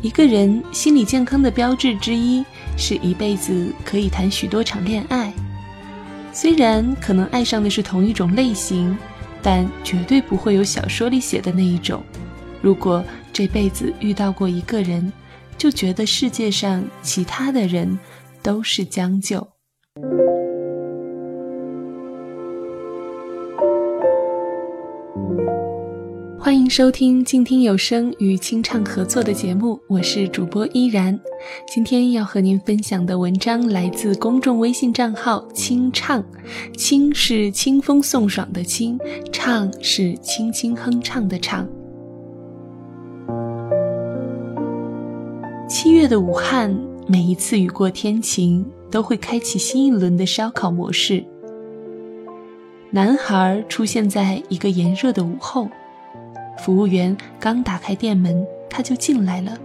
[0.00, 2.44] 一个人心理健康的标志之一
[2.76, 5.32] 是一辈子可以谈许多场恋爱，
[6.32, 8.96] 虽然可能爱上的是同一种类型，
[9.42, 12.00] 但绝对不会有小说里写的那一种。
[12.62, 15.12] 如果这辈子遇到过一个人，
[15.56, 17.98] 就觉得世界上其他的人
[18.40, 19.46] 都是将就。
[26.40, 31.18] 欢迎收听静听有声与清唱合作的节目，我是主播依然。
[31.66, 36.24] 今天要和您分享的文章来自公众微信账号“清唱”，
[36.78, 38.96] 清是清风送爽的清，
[39.32, 41.68] 唱是轻轻哼唱的唱。
[45.68, 46.72] 七月的武汉，
[47.08, 51.22] 每一次雨过天晴，都会开启新一轮的烧烤模式。
[52.90, 55.68] 男孩出现在一个炎热的午后。
[56.58, 59.56] 服务员刚打开店门，他就进来了。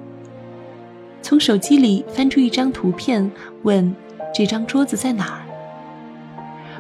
[1.22, 3.32] 从手机里翻出一张图片，
[3.64, 3.96] 问
[4.34, 5.42] ：“这张桌子在哪儿？”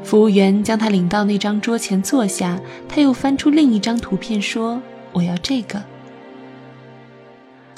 [0.03, 2.59] 服务员将他领到那张桌前坐下。
[2.89, 4.81] 他又翻出另一张图片，说
[5.14, 5.81] ：“我要这个。”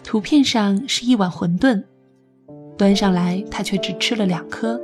[0.04, 1.84] 图片上是一碗馄饨，
[2.78, 4.80] 端上来他却只吃了两颗。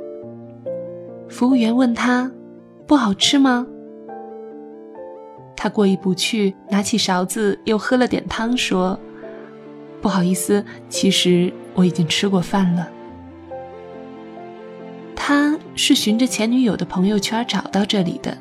[1.28, 2.30] 服务员问他
[2.86, 3.66] ：“不好吃吗？”
[5.62, 8.98] 他过意不去，拿起勺子又喝了点汤，说
[10.02, 12.88] ：“不好意思，其实我已经吃过饭了。”
[15.14, 18.36] 他是循着前女友的朋友圈找到这里的。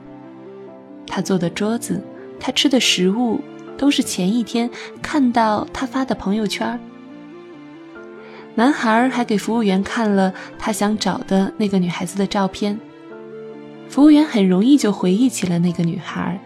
[1.06, 2.04] 他坐的桌子，
[2.40, 3.40] 他吃的食物，
[3.78, 4.68] 都是前一天
[5.00, 6.80] 看到他发的朋友圈。
[8.56, 12.80] 男孩还给服务员看了他想找的那个女孩子的照片，
[13.88, 16.42] 服务员很容易就回忆起了那个女孩。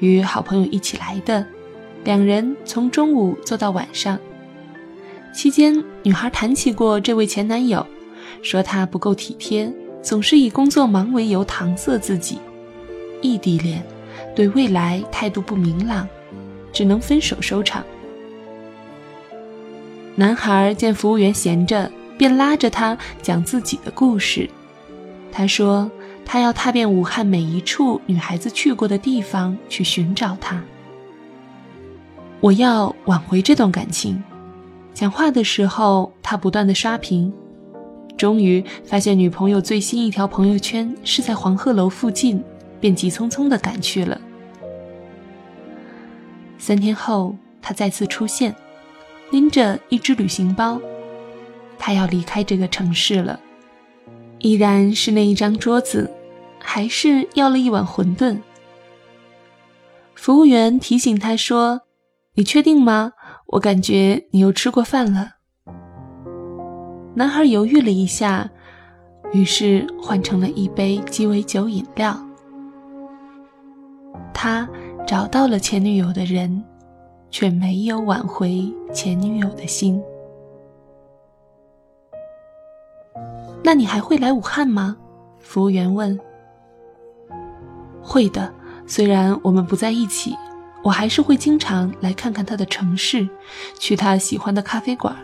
[0.00, 1.44] 与好朋友一起来的，
[2.04, 4.18] 两人从中午坐到晚上。
[5.34, 7.86] 期间，女孩谈起过这位前男友，
[8.42, 12.38] 说他不够体贴，总是以工作忙为由搪塞自己。
[13.20, 13.82] 异地恋，
[14.34, 16.08] 对未来态度不明朗，
[16.72, 17.84] 只能分手收场。
[20.14, 24.48] 男孩见服务员闲着，便拉着他讲自己的故事。
[25.30, 25.90] 他说。
[26.30, 30.62] 他要踏遍武汉每一处女孩子去过的地方去寻找她。
[32.38, 34.22] 我要挽回这段感情。
[34.92, 37.32] 讲话的时候，他不断的刷屏，
[38.18, 42.44] 终于发现女朋友最新一条朋友圈是在黄鹤楼附近，
[42.78, 44.20] 便急匆匆的赶去了。
[46.58, 48.54] 三天后，他再次出现，
[49.30, 50.78] 拎着一只旅行包，
[51.78, 53.40] 他要离开这个城市了。
[54.40, 56.12] 依然是那一张桌子。
[56.78, 58.40] 还是要了一碗馄饨。
[60.14, 61.80] 服务员提醒他说
[62.38, 63.14] ：“你确定吗？
[63.48, 65.32] 我感觉你又吃过饭了。”
[67.16, 68.48] 男孩犹豫了一下，
[69.32, 72.16] 于是换成了一杯鸡尾酒饮料。
[74.32, 74.68] 他
[75.04, 76.62] 找到了前女友的人，
[77.28, 80.00] 却没有挽回前女友的心。
[83.64, 84.96] 那你还会来武汉吗？
[85.40, 86.16] 服务员问。
[88.08, 88.50] 会的，
[88.86, 90.34] 虽然我们不在一起，
[90.82, 93.28] 我还是会经常来看看他的城市，
[93.78, 95.14] 去他喜欢的咖啡馆，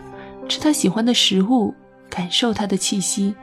[0.50, 1.74] 吃他喜欢的食物，
[2.10, 3.34] 感受他的气息。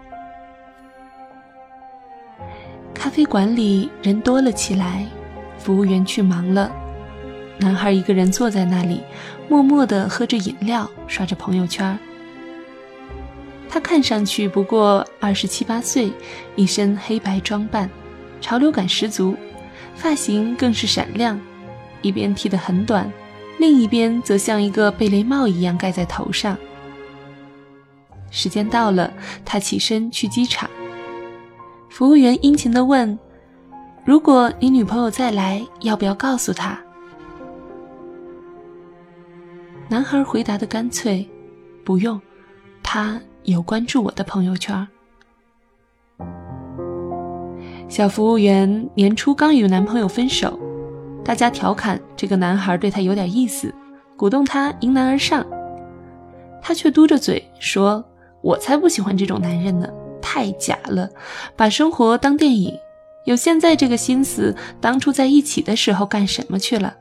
[2.94, 5.08] 咖啡馆里人多了起来，
[5.58, 6.72] 服务员去忙了，
[7.58, 9.02] 男孩一个人坐在那里，
[9.50, 11.98] 默默地喝着饮料，刷着朋友圈。
[13.68, 16.14] 他看上去不过二十七八岁，
[16.56, 17.90] 一身黑白装扮。
[18.42, 19.38] 潮流感十足，
[19.96, 21.40] 发型更是闪亮，
[22.02, 23.10] 一边剃得很短，
[23.60, 26.58] 另一边则像一个贝雷帽一样盖在头上。
[28.32, 29.14] 时间到了，
[29.46, 30.70] 他起身去机场。
[31.90, 33.18] 服务员殷勤地问
[34.04, 36.80] ：“如果你女朋友再来，要不要告诉她？”
[39.90, 41.30] 男孩回答的干脆
[41.84, 42.20] ：“不用，
[42.82, 44.88] 他有关注我的朋友圈。”
[47.92, 50.58] 小服务员年初刚与男朋友分手，
[51.26, 53.76] 大家调侃这个男孩对她有点意思，
[54.16, 55.46] 鼓动她迎难而上。
[56.62, 58.02] 她却嘟着嘴说
[58.42, 59.90] ：“我才不喜欢这种男人呢，
[60.22, 61.10] 太假了，
[61.58, 62.74] 把生活当电影，
[63.26, 66.96] 有现在这个心思，当初在一起的时候干什么去了？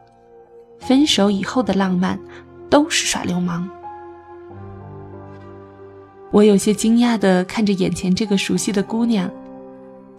[0.81, 2.19] 分手以后的浪漫，
[2.69, 3.71] 都是耍流氓。”
[6.33, 9.31] 我有些惊讶地看着眼前这个熟悉的姑娘。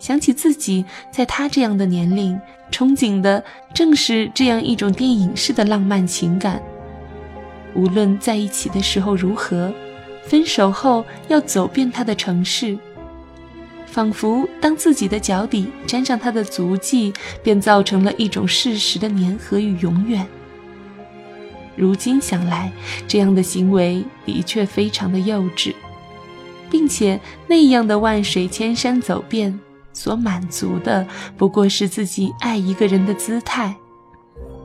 [0.01, 2.37] 想起自己在他这样的年龄，
[2.71, 6.59] 憧憬的正是这样一种电影式的浪漫情感。
[7.75, 9.71] 无论在一起的时候如何，
[10.23, 12.75] 分手后要走遍他的城市。
[13.85, 17.13] 仿佛当自己的脚底沾上他的足迹，
[17.43, 20.25] 便造成了一种事实的粘合与永远。
[21.75, 22.71] 如今想来，
[23.07, 25.75] 这样的行为的确非常的幼稚，
[26.71, 29.59] 并且那样的万水千山走遍，
[29.93, 31.05] 所满足的
[31.37, 33.75] 不过是自己爱一个人的姿态。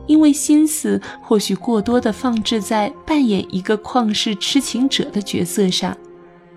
[0.07, 5.97] 因为心思或许过多的放置在扮演一个旷世痴情者的角色上，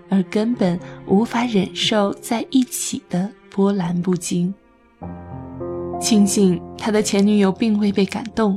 [0.08, 4.54] 而根本无法忍受在一起的波澜不惊。
[6.00, 8.56] 庆幸他的前女友并未被感动，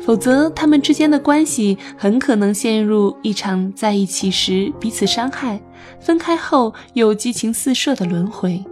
[0.00, 5.60] 否则他们之间的关系很可能陷入一场在一起时彼此伤害，
[6.00, 8.64] 分开后又激情四射的轮回。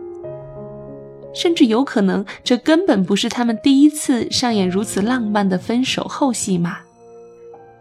[1.33, 6.79] 甚至有可能，这根本不是他们第一次上演如此浪漫的分手后戏码，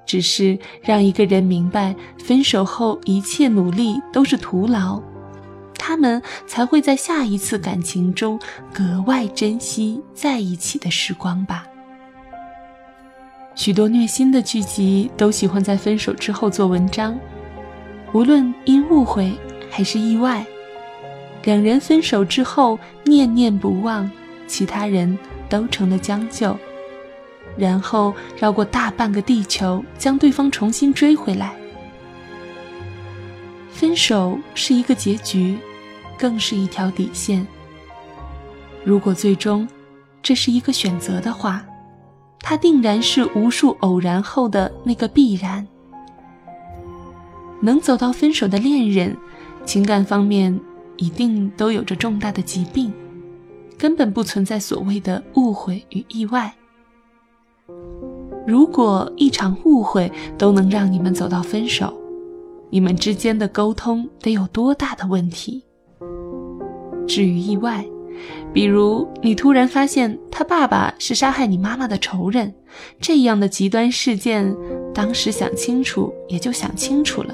[0.06, 5.02] 只是让一个人明白，分手后一切努力都是徒劳，
[5.78, 8.40] 他们才会在下一次感情中
[8.74, 11.66] 格外珍惜在一起的时光吧。
[13.56, 17.20] 许多虐心的剧集都喜欢在分手之后做文章，
[18.14, 19.34] 无论因误会
[19.70, 20.46] 还是意外。
[21.44, 24.10] 两人分手之后念念不忘，
[24.46, 26.58] 其他人都成了将就，
[27.58, 31.56] 然后绕过大半个地球将对方重新追回来。
[33.72, 35.58] 分手是一个结局，
[36.18, 37.48] 更是一条底线。
[38.84, 39.68] 如果最终
[40.22, 41.66] 这是一个选择的话，
[42.42, 45.66] 它定然是无数偶然后的那个必然。
[47.62, 49.16] 能走到分手的恋人，
[49.66, 50.60] 情感方面。
[51.00, 52.94] 一定都有着重大的疾病，
[53.78, 56.54] 根本不存在所谓的误会与意外。
[58.46, 61.94] 如果一场误会都能让你们走到分手，
[62.70, 65.64] 你们之间的沟通得有多大的问题？
[67.08, 67.86] 至于意外，
[68.52, 72.54] 比如你突然发现他爸爸是杀害你妈妈的仇人，
[73.00, 74.54] 这样的极端事件，
[74.94, 77.34] 当时想清楚也就想清楚了，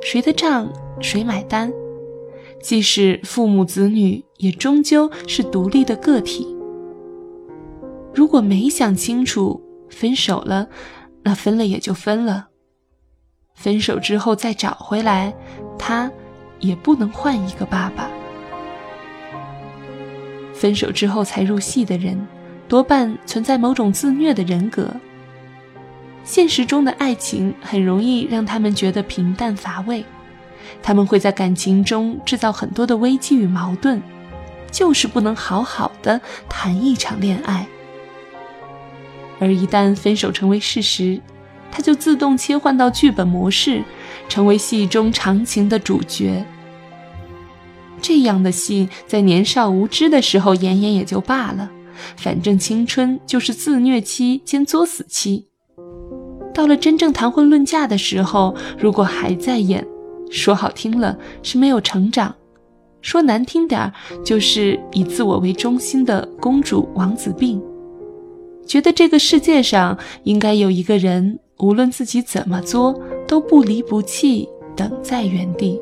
[0.00, 1.70] 谁的账谁买单？
[2.60, 6.46] 即使父母子女，也终究是独立的个体。
[8.14, 10.68] 如果没想清楚，分手了，
[11.22, 12.48] 那分了也就分了。
[13.54, 15.34] 分手之后再找回来，
[15.78, 16.10] 他
[16.60, 18.10] 也不能换一个爸爸。
[20.52, 22.26] 分手之后才入戏的人，
[22.66, 24.88] 多半存在某种自虐的人格。
[26.24, 30.04] 现实中的爱情很容易让他们觉得平淡乏味。
[30.82, 34.00] 他们会在感情中制造很多的危机与矛盾，
[34.70, 37.66] 就是不能好好的谈一场恋爱。
[39.40, 41.20] 而一旦分手成为事实，
[41.70, 43.82] 他就自动切换到剧本模式，
[44.28, 46.44] 成为戏中长情的主角。
[48.00, 51.70] 这样的戏在年少无知的时候演演也就罢了，
[52.16, 55.46] 反正青春就是自虐期兼作死期。
[56.54, 59.86] 到了真正谈婚论嫁的时候，如果还在演，
[60.30, 62.34] 说好听了是没有成长，
[63.00, 63.92] 说难听点儿
[64.24, 67.62] 就是以自我为中心的公主王子病，
[68.66, 75.80] 觉得这个世界上应该有一个人，无论自己怎么作都不离不弃，等在原地。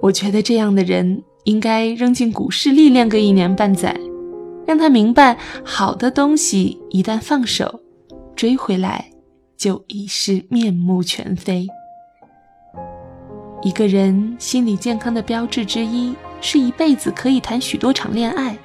[0.00, 3.94] 我觉得这样的人应该扔进股市历练个一年半载，
[4.66, 7.80] 让他明白好的东西一旦放手，
[8.34, 9.09] 追回来。
[9.60, 11.66] 就已是面目全非。
[13.60, 18.56] 一个人心理健康的标志之一，是一辈子可以谈许多场恋爱。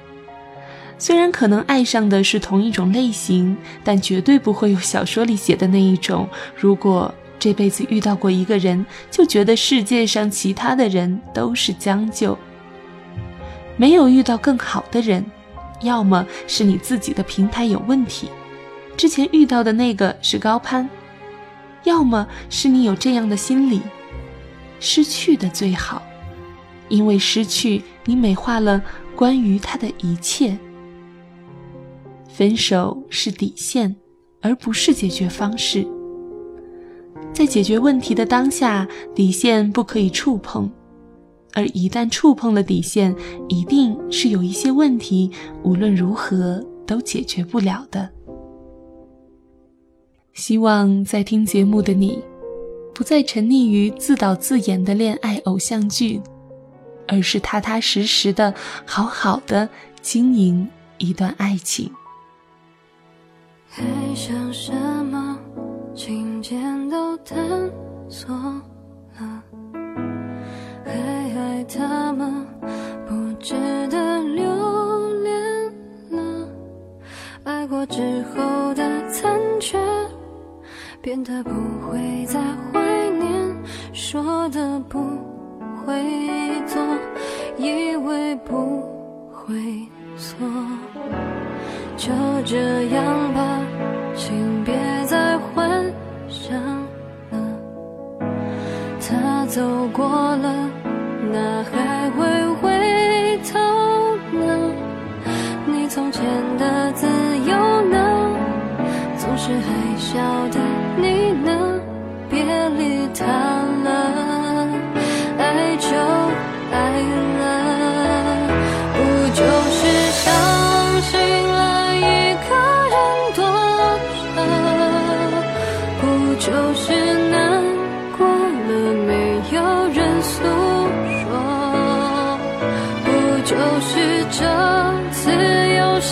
[0.96, 6.26] 虽然可能爱上的是同一种类型，但绝对不会有小说里写的那一种：
[6.56, 12.38] 如果这辈子遇到过一个人，就觉得世界上其他的人都是将就。
[13.76, 15.22] 没有遇到更好的人，
[15.82, 18.30] 要么是你自己的平台有问题。
[18.96, 20.88] 之前遇到的那个是高攀，
[21.84, 23.80] 要么是你有这样的心理，
[24.80, 26.02] 失去的最好，
[26.88, 28.82] 因为失去你美化了
[29.14, 30.56] 关于他的一切。
[32.28, 33.94] 分手是底线，
[34.40, 35.86] 而不是解决方式。
[37.32, 40.70] 在解决问题的当下，底线不可以触碰，
[41.52, 43.14] 而一旦触碰了底线，
[43.48, 45.30] 一定是有一些问题，
[45.62, 48.10] 无论如何都解决不了的。
[50.36, 52.22] 希望在听节目的你，
[52.94, 56.20] 不再沉溺于自导自演的恋爱偶像剧，
[57.08, 58.52] 而是踏踏实实的、
[58.84, 59.66] 好好的
[60.02, 61.90] 经营一段爱情。
[63.66, 63.82] 还
[64.14, 64.72] 想什
[65.06, 65.38] 么？
[65.94, 67.36] 渐都探
[68.10, 68.28] 索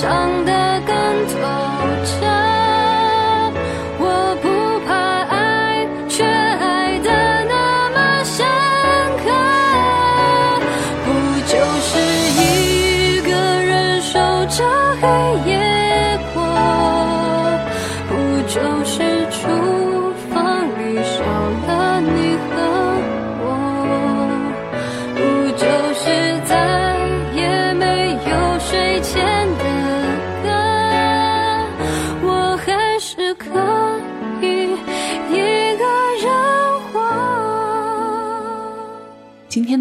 [0.05, 0.44] 伤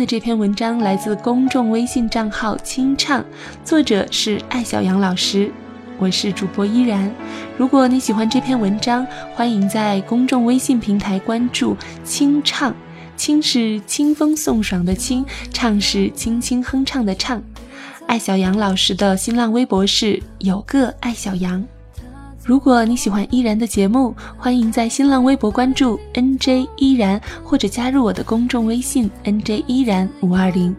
[0.06, 3.24] 这篇文章来自公众微信账号“清唱”，
[3.64, 5.50] 作者是艾小杨老师。
[5.98, 7.10] 我是主播依然。
[7.58, 12.76] 如果你喜欢这篇文章，欢迎在公众微信平台关注“清唱”，
[13.16, 17.42] 清是清风送爽的清，唱是轻轻哼唱的唱。
[18.06, 21.64] 艾小杨老师的新浪微博是有个艾小杨。
[22.46, 30.76] 如果你喜欢依然的节目，欢迎在新浪微博关注 NJ 依然，或者加入我的公众微信 NJ 依然五二零。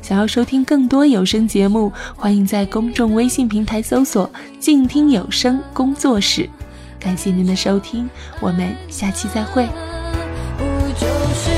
[0.00, 6.48] 想要收听更多有声节目，欢迎在公众微信平台搜索“静听有声工作室”。
[7.00, 8.08] 感谢您的收听，
[8.40, 9.66] 我们下期再会。
[10.56, 10.64] 不
[11.00, 11.57] 就是